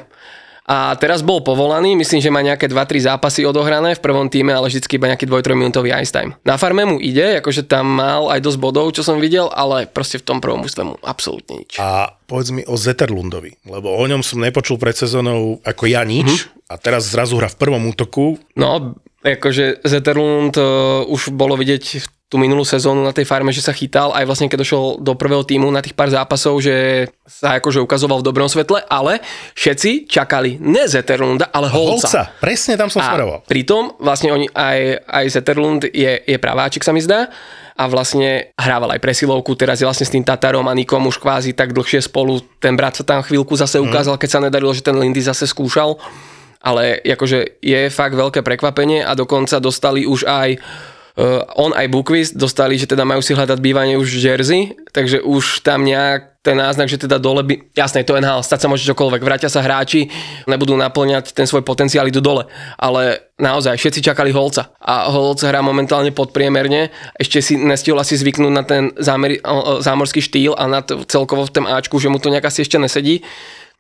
[0.62, 4.72] A teraz bol povolaný, myslím, že má nejaké 2-3 zápasy odohrané v prvom týme, ale
[4.72, 6.38] vždycky iba nejaký 2-3 minútový ice time.
[6.48, 10.16] Na farme mu ide, akože tam mal aj dosť bodov, čo som videl, ale proste
[10.16, 11.76] v tom prvom ústve mu absolútne nič.
[11.76, 16.48] A povedz mi o Zetterlundovi, lebo o ňom som nepočul pred sezónou ako ja nič
[16.48, 16.72] Mhm.
[16.72, 18.40] a teraz zrazu hra v prvom útoku.
[18.56, 18.96] No,
[19.28, 23.76] akože Zetterlund uh, už bolo vidieť v tú minulú sezónu na tej farme, že sa
[23.76, 27.84] chytal aj vlastne keď došiel do prvého týmu na tých pár zápasov, že sa akože
[27.84, 29.20] ukazoval v dobrom svetle, ale
[29.52, 32.08] všetci čakali ne Zetterlunda, ale Holca.
[32.08, 33.44] Holca, presne tam som A smeroval.
[33.44, 37.28] pritom vlastne oni, aj, aj Zetterlund je, je praváčik sa mi zdá
[37.76, 41.52] a vlastne hrával aj presilovku, teraz je vlastne s tým Tatarom a Nikom už kvázi
[41.52, 42.40] tak dlhšie spolu.
[42.64, 46.00] Ten brat sa tam chvíľku zase ukázal, keď sa nedarilo, že ten Lindy zase skúšal.
[46.62, 50.62] Ale akože je fakt veľké prekvapenie a dokonca dostali už aj
[51.12, 54.62] Uh, on aj Bukvist dostali, že teda majú si hľadať bývanie už v Jersey,
[54.96, 58.68] takže už tam nejak ten náznak, že teda dole by, jasné, to NHL, stať sa
[58.72, 60.10] môže čokoľvek, vrátia sa hráči,
[60.50, 62.50] nebudú naplňať ten svoj potenciál, idú dole,
[62.82, 64.74] ale naozaj všetci čakali Holca.
[64.82, 69.38] A Holc hrá momentálne podpriemerne, ešte si nestihol asi zvyknúť na ten zámer,
[69.86, 72.82] zámorský štýl a na to, celkovo v tom Ačku, že mu to nejak asi ešte
[72.82, 73.22] nesedí.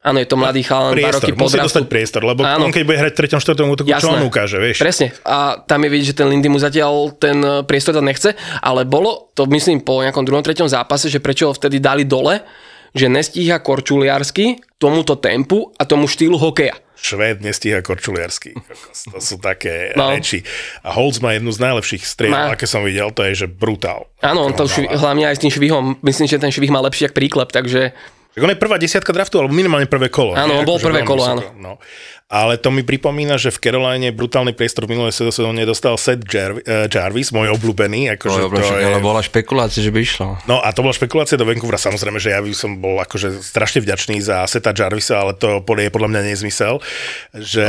[0.02, 1.68] Áno, je to mladý chalan, Priestor, roky musí draftu.
[1.68, 2.66] dostať priestor, lebo Áno.
[2.66, 3.38] on keď bude hrať v 3.
[3.54, 3.70] 4.
[3.70, 4.82] útoku, čo on ukáže, vieš?
[4.82, 5.14] Presne.
[5.22, 8.82] A tam je vidieť, že ten Lindy mu zatiaľ ten e, priestor dať nechce, ale
[8.84, 12.42] bolo to myslím po nejakom druhom, treťom zápase, že prečo ho vtedy dali dole,
[12.92, 16.74] že nestíha korčuliarsky tomuto tempu a tomu štýlu hokeja.
[16.94, 18.58] Švéd nestíha korčuliarsky.
[19.08, 20.10] To sú také No.
[20.10, 20.42] reči.
[20.82, 22.50] A Holz má jednu z najlepších striel, Má.
[22.50, 24.10] aké som videl, to je, že brutál.
[24.20, 27.06] Áno, on to švi, hlavne aj s tým švihom, myslím, že ten švih má lepší
[27.06, 27.94] jak príklep, takže
[28.32, 30.32] Tak on je prvá desiatka draftu, alebo minimálne prvé kolo.
[30.34, 31.44] Áno, bol prvé kolo, áno.
[31.54, 31.74] No.
[32.32, 36.56] ale to mi pripomína, že v Caroline brutálny priestor v minulej sezóne dostal Seth Jar-
[36.58, 38.08] eh, Jarvis, môj obľúbený.
[38.16, 38.88] Akože To, to je...
[38.88, 40.40] Ale bola špekulácia, že by išlo.
[40.48, 41.76] No a to bola špekulácia do Vancouvera.
[41.76, 45.92] Samozrejme, že ja by som bol akože strašne vďačný za Seta Jarvisa, ale to je
[45.92, 46.80] podľa mňa nezmysel.
[47.36, 47.68] Že,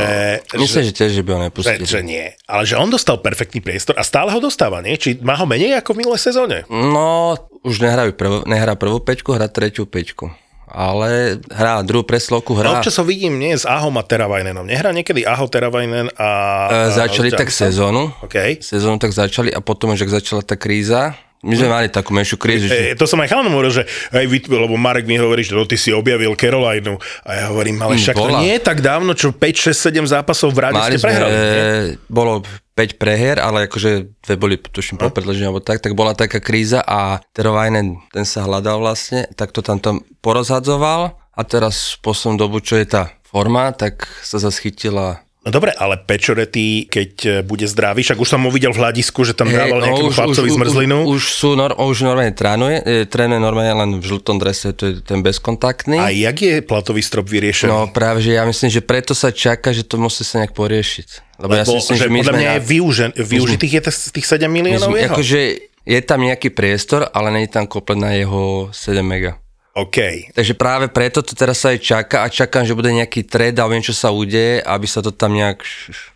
[0.55, 1.83] No, Myslím, že tiež, že by ho že, nepustili.
[1.83, 2.25] že nie.
[2.47, 4.95] Ale že on dostal perfektný priestor a stále ho dostáva, nie?
[4.95, 6.63] Či má ho menej ako v minulej sezóne?
[6.71, 7.35] No,
[7.67, 10.31] už nehrajú prv, nehrá prvú peťku, hrá tretiu peťku.
[10.67, 12.79] Ale hrá druhú preslovku, No, hrá...
[12.79, 14.65] občas ho vidím, nie, s Ahom a Teravajnenom.
[14.65, 16.29] Nehrá niekedy Aho, Teravajnen a...
[16.71, 17.69] E, a začali tak Jarvisa?
[17.69, 18.09] sezónu.
[18.23, 18.57] OK.
[18.63, 22.65] Sezónu tak začali a potom, že začala tá kríza, my sme mali takú menšiu krízu,
[22.65, 25.51] E, že to som aj chalanom hovoril, že hej, vy, lebo Marek mi hovorí, že
[25.51, 26.95] no, ty si objavil Carolineu.
[27.21, 28.39] A ja hovorím, ale Mm, však to bola.
[28.39, 31.31] nie je tak dávno, čo 5, 6, 7 zápasov v rade mali ste sme, prehrali.
[31.31, 31.43] nie?
[31.43, 31.61] e,
[32.05, 32.33] bolo
[32.71, 35.03] 5 preher, ale akože dve boli, tuším, No.
[35.03, 39.51] po predlžení, alebo tak, tak bola taká kríza a Terovajnen, ten sa hľadal vlastne, tak
[39.51, 44.37] to tam, tam porozhadzoval a teraz v poslednú dobu, čo je tá forma, tak sa
[44.37, 48.71] zase chytila No dobre, ale Pečorety, keď e, bude zdravý, však už som ho videl
[48.71, 51.03] v hľadisku, že tam dával nejakému chlapcovi zmrzlinu.
[51.03, 54.71] no, Už, už, sú, nor, už normálne trénuje, e, trénuje normálne len v žltom drese,
[54.71, 55.99] to je ten bezkontaktný.
[55.99, 57.67] a jak je platový strop vyriešený?
[57.67, 61.35] No práve, že ja myslím, že preto sa čaká, že to musí sa nejak poriešiť.
[61.43, 63.81] Lebo, ja si Lebo, myslím, že že my podľa mňa na- je využen, využitých je
[63.83, 65.11] tých, tých 7 my miliónov jeho.
[65.11, 65.39] akože
[65.83, 69.42] je tam nejaký priestor, ale nie je tam komplet na jeho 7 mega.
[69.73, 70.29] OK.
[70.37, 73.73] Takže práve preto to teraz sa aj čaká a čakám, že bude nejaký trade alebo
[73.73, 75.65] niečo sa udeje, aby sa to tam nejak...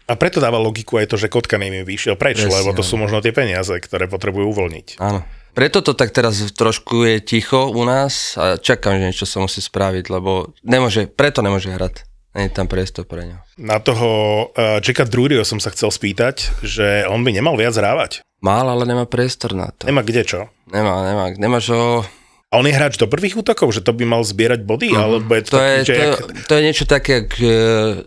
[0.05, 3.01] A preto dáva logiku aj to, že Kotka im vyšiel preč, Presne, lebo to sú
[3.01, 5.01] možno tie peniaze, ktoré potrebujú uvoľniť.
[5.01, 5.25] Áno.
[5.57, 9.57] Preto to tak teraz trošku je ticho u nás a čakám, že niečo sa musí
[9.57, 12.05] spraviť, lebo nemôže, preto nemôže hrať.
[12.37, 13.41] Nie je tam priestor pre ňo.
[13.57, 14.09] Na toho
[14.53, 18.21] uh, Jacka Druryho som sa chcel spýtať, že on by nemal viac hrávať.
[18.45, 19.89] Mal, ale nemá priestor na to.
[19.89, 20.39] Nemá kde čo.
[20.69, 22.05] Nemá, nemá, nemá čo...
[22.47, 25.43] A on je hráč do prvých útokov, že to by mal zbierať body, alebo je
[25.43, 25.51] to.
[25.51, 26.15] To taký, je, to, jak...
[26.47, 27.51] to je niečo také, jak uh,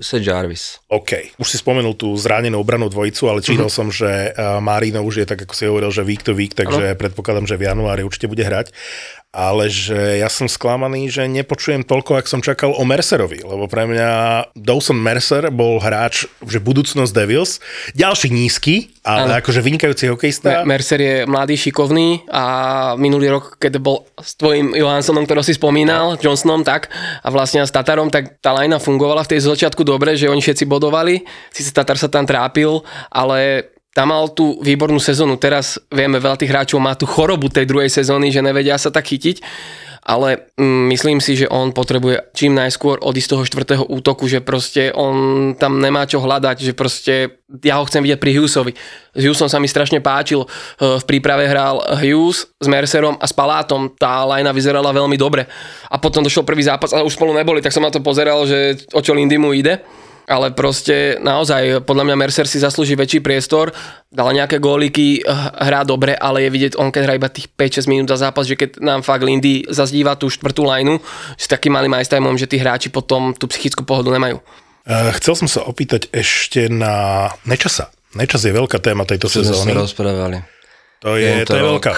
[0.00, 0.81] Seth Jarvis.
[0.88, 1.37] OK.
[1.37, 3.76] Už si spomenul tú zranenú obranú dvojicu, ale čítal Mhm.
[3.76, 6.96] som, že uh, Marino už je tak, ako si hovoril, že week to week, takže
[6.96, 8.72] predpokladám, že v januári určite bude hrať.
[9.31, 13.87] Ale že ja som sklamaný, že nepočujem toľko, ak som čakal o Mercerovi, lebo pre
[13.87, 14.11] mňa
[14.59, 17.62] Dawson Mercer bol hráč, že budúcnosť Devils,
[17.95, 19.38] ďalší nízky, ale Áno.
[19.38, 20.66] akože vynikajúci hokejista.
[20.66, 22.45] Mercer je mladý, šikovný a
[22.99, 26.90] minulý rok, keď bol s tvojim Johanssonom, ktorého si spomínal, Johnsonom, tak
[27.23, 30.66] a vlastne s Tatarom, tak tá lajna fungovala v tej začiatku dobre, že oni všetci
[30.66, 31.23] bodovali,
[31.55, 32.83] síce Tatar sa tam trápil,
[33.14, 35.35] ale tam mal tú výbornú sezónu.
[35.37, 39.11] Teraz vieme, veľa tých hráčov má tú chorobu tej druhej sezóny, že nevedia sa tak
[39.11, 39.42] chytiť
[40.00, 44.40] ale mm, myslím si, že on potrebuje čím najskôr odísť z toho štvrtého útoku, že
[44.40, 48.72] proste on tam nemá čo hľadať, že proste ja ho chcem vidieť pri Hughesovi.
[49.12, 50.48] S Hughesom sa mi strašne páčil,
[50.81, 55.44] v príprave hral Hughes s Mercerom a s Palátom, tá lajna vyzerala veľmi dobre.
[55.92, 58.81] A potom došiel prvý zápas a už spolu neboli, tak som na to pozeral, že
[58.96, 59.85] o čo Lindy mu ide
[60.31, 63.75] ale proste naozaj, podľa mňa Mercer si zaslúži väčší priestor,
[64.07, 67.90] dal nejaké góliky, h- hrá dobre, ale je vidieť, on keď hrá iba tých 5-6
[67.90, 71.03] minút za zápas, že keď nám fakt Lindy zazdíva tú štvrtú lajnu,
[71.35, 74.38] s takým malým majstajmom, že tí hráči potom tú psychickú pohodu nemajú.
[74.87, 77.90] Uh, chcel som sa opýtať ešte na Nečasa.
[78.14, 79.73] Nečas je veľká téma tejto Čo sme sa sezóny.
[79.77, 80.38] rozprávali.
[81.03, 81.93] To je, tento to je veľká.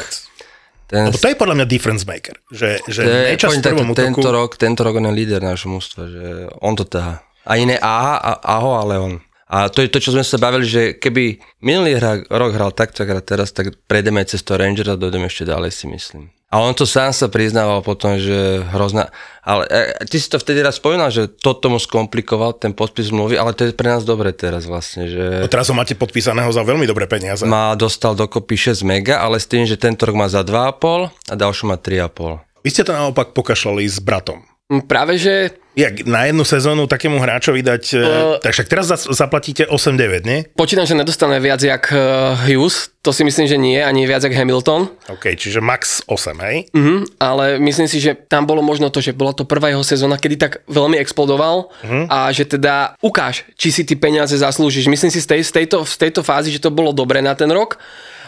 [0.93, 2.37] Ten, Lebo to je podľa mňa difference maker.
[2.53, 4.29] Že, že to je, Nečas v prvom tento, útoku...
[4.29, 7.25] rok, tento rok on je líder nášho mústva, že on to ťahá.
[7.47, 9.15] A iné aha, a, aho, ale on.
[9.53, 13.05] A to je to, čo sme sa bavili, že keby minulý hra, rok hral takto,
[13.05, 16.33] hrá teraz, tak prejdeme cez to Ranger a dojdeme ešte ďalej, si myslím.
[16.53, 19.09] A on to sám sa priznával potom, že hrozná...
[19.41, 23.41] Ale e, ty si to vtedy raz spomínal, že toto mu skomplikoval ten podpis zmluvy,
[23.41, 25.25] ale to je pre nás dobre teraz vlastne, že...
[25.41, 27.49] No teraz ho máte podpísaného za veľmi dobré peniaze.
[27.49, 31.35] Má, dostal dokopy 6 mega, ale s tým, že tento rok má za 2,5 a
[31.41, 32.45] ďalšiu má 3,5.
[32.65, 34.45] Vy ste to naopak pokašľali s bratom.
[34.69, 37.85] Mm, Práve, že Jak na jednu sezónu takému hráčovi dať...
[37.95, 40.45] Uh, tak však teraz za- zaplatíte 8-9, nie?
[40.53, 41.97] počítam, že nedostane viac jak eh,
[42.45, 46.57] Hughes, to si myslím, že nie, ani viac jak Hamilton, OK, čiže max 8, hej?
[46.71, 50.21] Mhm, ale myslím si, že tam bolo možno to, že bola to prvá jeho sezóna,
[50.21, 52.13] kedy tak veľmi explodoval Mhm.
[52.13, 54.87] a že teda ukáž, či si ty peniaze zaslúžiš.
[54.87, 57.49] Myslím si z, tej, z, tejto, z tejto fázy, že to bolo dobre na ten
[57.49, 57.81] rok.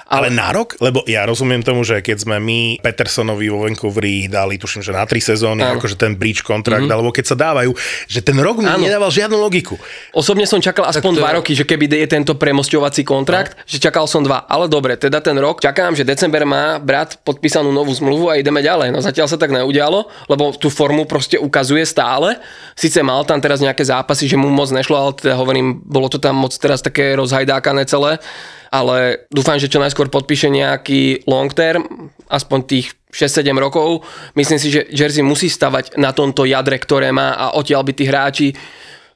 [0.05, 0.77] Ale na rok?
[0.85, 5.09] Lebo ja rozumiem tomu, že keď sme my Petersonovi vo Vancouveri dali, tuším, že na
[5.09, 5.81] 3 sezóny, Áno.
[5.81, 7.73] akože ten bridge kontrakt, alebo keď sa dávajú,
[8.05, 8.85] že ten rok mi Áno.
[8.85, 9.81] nedával žiadnu logiku.
[10.13, 14.05] Osobne som čakal aspoň to- dva roky, že keby je tento premosťovací kontrakt, že čakal
[14.05, 14.45] som dva.
[14.45, 18.61] Ale dobre, teda ten rok, čakám, že december má brat podpísanú novú zmluvu a ideme
[18.61, 18.93] ďalej.
[18.93, 22.37] No zatiaľ sa tak neudialo, lebo tú formu proste ukazuje stále.
[22.77, 26.21] Sice mal tam teraz nejaké zápasy, že mu moc nešlo, ale teda hovorím, bolo to
[26.21, 28.21] tam moc teraz také rozhajdákané celé.
[28.75, 34.03] Ale dúfam, že čo najskôr podpíše nejaký long term, aspoň tých 6-7 rokov.
[34.35, 38.05] Myslím si, že Jersey musí stavať na tomto jadre, ktoré má a odtiaľ by tí
[38.11, 38.49] hráči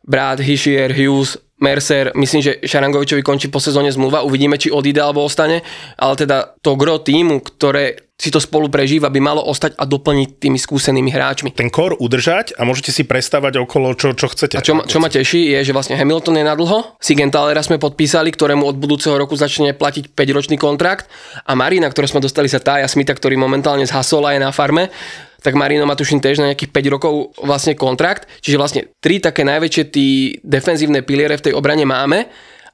[0.07, 5.27] Brad, Hishier, Hughes, Mercer, myslím, že Šarangovičovi končí po sezóne zmluva, uvidíme, či odíde alebo
[5.27, 5.67] ostane,
[5.99, 10.43] ale teda to gro týmu, ktoré si to spolu prežíva, by malo ostať a doplniť
[10.43, 11.55] tými skúsenými hráčmi.
[11.55, 14.59] Ten kor udržať a môžete si prestávať okolo, čo, čo chcete.
[14.59, 17.79] A čo, ma- čo ma teší, je, že vlastne Hamilton je na dlho, Sigentalera sme
[17.79, 21.07] podpísali, ktorému od budúceho roku začne platiť 5-ročný kontrakt
[21.47, 24.91] a Marina, ktorú sme dostali sa Tája Smita, ktorý momentálne z Hasola je na farme,
[25.39, 29.47] tak Marino má tuším tiež na nejakých 5 rokov vlastne kontrakt, čiže vlastne tri také
[29.47, 30.07] najväčšie tí
[30.43, 32.27] defenzívne piliere v tej obrane máme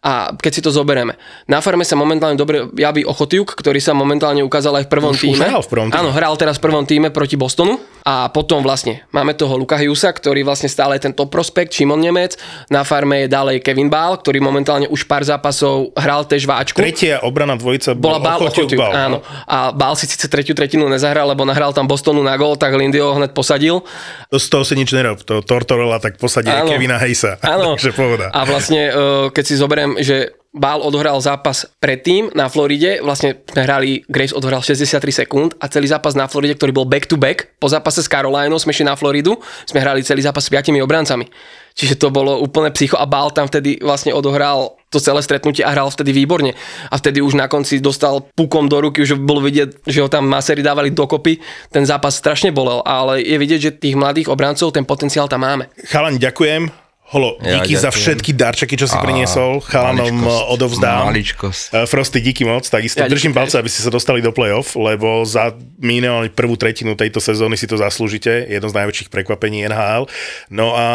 [0.04, 1.16] a keď si to zoberieme.
[1.48, 5.24] Na farme sa momentálne dobre javí Ochotiuk, ktorý sa momentálne ukázal aj v prvom Už-
[5.24, 5.44] už týme.
[5.48, 6.00] hral v prvom týme.
[6.00, 10.12] Áno, hral teraz v prvom týme proti Bostonu a potom vlastne máme toho Luka Husa,
[10.12, 12.36] ktorý vlastne stále je ten top prospekt, Šimon Nemec,
[12.68, 16.76] na farme je ďalej Kevin Bál, ktorý momentálne už pár zápasov hral tež váčku.
[16.76, 19.00] Tretia obrana dvojica Bola Bál Ochotiuk, Bál, no.
[19.00, 19.18] áno.
[19.48, 23.00] A Bál si síce tretiu tretinu nezahral, lebo nahral tam Bostonu na gol, tak Lindy
[23.00, 23.80] ho hneď posadil.
[24.28, 25.24] To z toho si nič nerob.
[25.24, 26.68] To Tortorella tak posadí Áno.
[26.68, 27.40] Kevina Hejsa.
[27.40, 27.72] Áno.
[27.80, 28.28] Takže pohoda.
[28.36, 33.66] A vlastne, eh, keď si zoberiem, že Bál odohral zápas predtým na Floride, vlastne sme
[33.66, 37.58] hrali, Grace odohral 63 sekúnd a celý zápas na Floride, ktorý bol back to back,
[37.58, 39.34] po zápase s Carolinou sme šli na Floridu,
[39.66, 41.26] sme hrali celý zápas s 5 obrancami.
[41.74, 45.74] Čiže to bolo úplne psycho a Bál tam vtedy vlastne odohral to celé stretnutie a
[45.74, 46.54] hral vtedy výborne.
[46.86, 50.30] A vtedy už na konci dostal pukom do ruky, už bolo vidieť, že ho tam
[50.30, 51.42] masery dávali dokopy.
[51.74, 55.66] Ten zápas strašne bolel, ale je vidieť, že tých mladých obrancov, ten potenciál tam máme.
[55.90, 56.83] Chalani, ďakujem.
[57.14, 57.94] Holo, Ja díky za ďakujem.
[57.94, 59.62] všetky darčeky, čo si priniesol.
[59.62, 61.02] Chalanom maličkosť, odovzdám.
[61.06, 61.62] maličkosť.
[61.70, 62.66] Eh, Frosty, díky moc.
[62.66, 63.38] Takisto Ja držím ďakujem.
[63.40, 67.64] palce, aby ste sa dostali do play-off, lebo za minimálne prvú tretinu tejto sezóny si
[67.64, 68.50] to zaslúžite.
[68.50, 70.10] Jedno z najväčších prekvapení NHL.
[70.50, 70.86] No a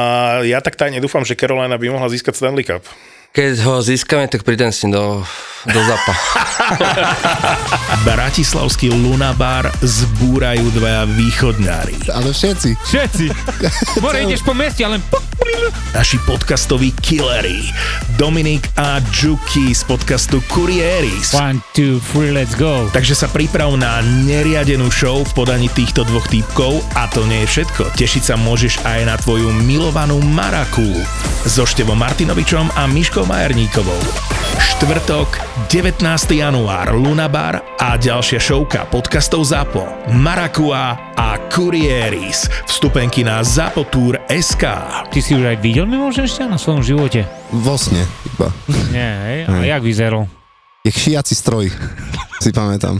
[0.43, 2.83] ja tak tajne dúfam, že Carolina by mohla získať Stanley Cup.
[3.29, 5.21] Keď ho získame, tak prídem s ním do,
[5.63, 6.13] do zapa.
[8.03, 12.09] Bratislavský Lunabar zbúrajú dvaja východňári.
[12.09, 12.69] Ale všetci.
[12.75, 13.25] Všetci.
[14.03, 14.97] More ideš po meste, ale
[15.93, 17.63] Naši podcastoví killery.
[18.17, 21.33] Dominik a Juki z podcastu Kurieris.
[21.33, 22.87] one, two, three, let's go.
[22.93, 27.51] Takže sa priprav na neriadenú show v podaní týchto dvoch týpkov a to nie je
[27.59, 27.83] všetko.
[27.95, 30.87] Tešiť sa môžeš aj na tvoju milovanú Maraku
[31.47, 34.48] so Števom Martinovičom a Miškou Majerníkovou.
[34.59, 35.39] Štvrtok,
[35.71, 36.03] 19.
[36.35, 42.51] január, Lunabar a ďalšia showka podcastov ZAPO, Marakua a Kurieris.
[42.67, 44.63] Vstupenky na zapotur.sk.
[45.07, 47.23] Ty si už aj videl mimoženšťa na svojom živote?
[47.55, 48.51] Vo sne iba.
[48.91, 49.39] Nie, hej?
[49.47, 50.27] A jak vyzeral?
[50.83, 51.71] Jak šiaci stroj,
[52.43, 52.99] si pamätám.